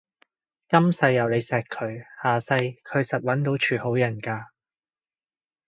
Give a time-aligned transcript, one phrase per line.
[0.67, 4.49] 今世有你錫佢，下世佢實搵到住好人家